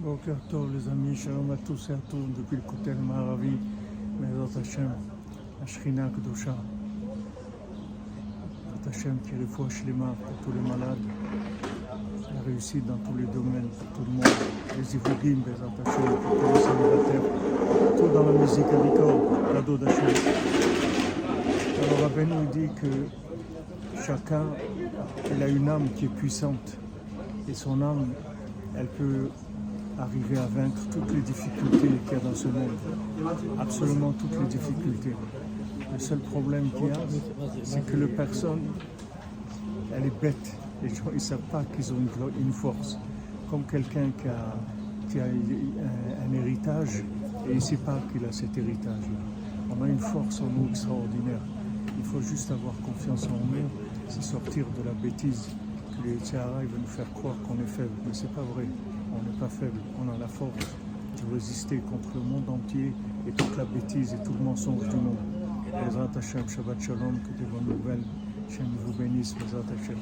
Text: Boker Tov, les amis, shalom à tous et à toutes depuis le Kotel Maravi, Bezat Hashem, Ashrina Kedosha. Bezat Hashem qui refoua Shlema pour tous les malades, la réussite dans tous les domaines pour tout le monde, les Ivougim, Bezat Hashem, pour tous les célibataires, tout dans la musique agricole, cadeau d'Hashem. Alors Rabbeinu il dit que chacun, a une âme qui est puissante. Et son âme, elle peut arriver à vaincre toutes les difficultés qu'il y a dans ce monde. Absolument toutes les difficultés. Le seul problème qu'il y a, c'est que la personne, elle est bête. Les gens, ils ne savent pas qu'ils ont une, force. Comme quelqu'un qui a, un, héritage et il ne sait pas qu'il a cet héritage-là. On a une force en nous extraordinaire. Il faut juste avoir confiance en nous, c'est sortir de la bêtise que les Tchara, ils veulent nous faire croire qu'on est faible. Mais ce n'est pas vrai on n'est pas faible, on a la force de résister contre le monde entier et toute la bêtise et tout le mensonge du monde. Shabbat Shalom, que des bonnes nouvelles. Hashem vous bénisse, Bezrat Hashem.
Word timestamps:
Boker 0.00 0.36
Tov, 0.48 0.72
les 0.72 0.88
amis, 0.88 1.14
shalom 1.14 1.50
à 1.50 1.58
tous 1.58 1.90
et 1.90 1.92
à 1.92 1.98
toutes 2.08 2.32
depuis 2.34 2.56
le 2.56 2.62
Kotel 2.62 2.96
Maravi, 2.96 3.50
Bezat 4.18 4.58
Hashem, 4.58 4.92
Ashrina 5.62 6.08
Kedosha. 6.08 6.56
Bezat 8.64 8.88
Hashem 8.88 9.18
qui 9.18 9.32
refoua 9.38 9.68
Shlema 9.68 10.14
pour 10.24 10.36
tous 10.38 10.52
les 10.52 10.70
malades, 10.70 10.96
la 12.34 12.40
réussite 12.46 12.86
dans 12.86 12.96
tous 12.96 13.14
les 13.18 13.26
domaines 13.26 13.68
pour 13.68 13.88
tout 13.88 14.10
le 14.10 14.12
monde, 14.16 14.24
les 14.78 14.96
Ivougim, 14.96 15.42
Bezat 15.44 15.66
Hashem, 15.84 16.16
pour 16.16 16.38
tous 16.38 16.48
les 16.48 16.60
célibataires, 16.60 17.26
tout 17.98 18.08
dans 18.08 18.24
la 18.24 18.32
musique 18.38 18.72
agricole, 18.72 19.20
cadeau 19.52 19.76
d'Hashem. 19.76 20.14
Alors 21.76 22.00
Rabbeinu 22.04 22.34
il 22.44 22.58
dit 22.58 22.74
que 22.74 24.00
chacun, 24.02 24.44
a 25.42 25.46
une 25.46 25.68
âme 25.68 25.88
qui 25.94 26.06
est 26.06 26.14
puissante. 26.16 26.78
Et 27.48 27.54
son 27.54 27.82
âme, 27.82 28.06
elle 28.76 28.86
peut 28.86 29.28
arriver 29.98 30.38
à 30.38 30.46
vaincre 30.46 30.80
toutes 30.90 31.12
les 31.12 31.20
difficultés 31.20 31.88
qu'il 32.06 32.12
y 32.12 32.20
a 32.20 32.24
dans 32.24 32.34
ce 32.34 32.48
monde. 32.48 32.70
Absolument 33.58 34.12
toutes 34.12 34.38
les 34.40 34.46
difficultés. 34.46 35.14
Le 35.92 35.98
seul 35.98 36.18
problème 36.18 36.70
qu'il 36.70 36.86
y 36.86 36.90
a, 36.90 37.00
c'est 37.62 37.84
que 37.84 37.96
la 37.96 38.08
personne, 38.08 38.60
elle 39.94 40.06
est 40.06 40.20
bête. 40.20 40.56
Les 40.82 40.88
gens, 40.88 41.04
ils 41.10 41.14
ne 41.14 41.18
savent 41.18 41.38
pas 41.50 41.64
qu'ils 41.74 41.92
ont 41.92 41.96
une, 42.40 42.52
force. 42.52 42.98
Comme 43.50 43.64
quelqu'un 43.64 44.10
qui 44.18 45.18
a, 45.18 45.24
un, 45.24 46.32
héritage 46.32 47.02
et 47.46 47.50
il 47.50 47.56
ne 47.56 47.60
sait 47.60 47.76
pas 47.76 47.98
qu'il 48.12 48.24
a 48.24 48.32
cet 48.32 48.56
héritage-là. 48.56 49.18
On 49.70 49.82
a 49.82 49.88
une 49.88 49.98
force 49.98 50.40
en 50.40 50.46
nous 50.46 50.68
extraordinaire. 50.68 51.40
Il 51.98 52.04
faut 52.04 52.20
juste 52.20 52.50
avoir 52.50 52.74
confiance 52.80 53.26
en 53.26 53.38
nous, 53.54 53.68
c'est 54.08 54.22
sortir 54.22 54.64
de 54.78 54.84
la 54.84 54.92
bêtise 54.92 55.48
que 55.90 56.08
les 56.08 56.18
Tchara, 56.18 56.62
ils 56.62 56.68
veulent 56.68 56.80
nous 56.80 56.86
faire 56.86 57.12
croire 57.12 57.34
qu'on 57.46 57.54
est 57.54 57.66
faible. 57.66 57.90
Mais 58.06 58.12
ce 58.12 58.22
n'est 58.22 58.32
pas 58.32 58.42
vrai 58.42 58.64
on 59.12 59.22
n'est 59.22 59.38
pas 59.38 59.48
faible, 59.48 59.80
on 60.00 60.14
a 60.14 60.18
la 60.18 60.28
force 60.28 60.52
de 61.16 61.34
résister 61.34 61.78
contre 61.78 62.08
le 62.14 62.20
monde 62.20 62.48
entier 62.48 62.92
et 63.26 63.32
toute 63.32 63.56
la 63.56 63.64
bêtise 63.64 64.14
et 64.14 64.22
tout 64.24 64.32
le 64.32 64.44
mensonge 64.44 64.88
du 64.88 64.96
monde. 64.96 65.16
Shabbat 66.20 66.80
Shalom, 66.80 67.18
que 67.20 67.38
des 67.38 67.44
bonnes 67.44 67.76
nouvelles. 67.76 68.04
Hashem 68.48 68.66
vous 68.84 68.92
bénisse, 68.92 69.34
Bezrat 69.34 69.64
Hashem. 69.72 69.96